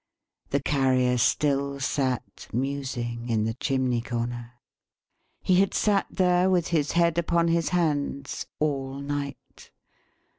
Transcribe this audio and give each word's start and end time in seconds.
The 0.49 0.59
Carrier 0.63 1.19
still 1.19 1.79
sat, 1.79 2.47
musing, 2.51 3.29
in 3.29 3.43
the 3.43 3.53
chimney 3.53 4.01
corner. 4.01 4.53
He 5.43 5.59
had 5.59 5.75
sat 5.75 6.07
there, 6.09 6.49
with 6.49 6.69
his 6.69 6.93
head 6.93 7.19
upon 7.19 7.49
his 7.49 7.69
hands, 7.69 8.47
all 8.57 8.95
night. 8.95 9.69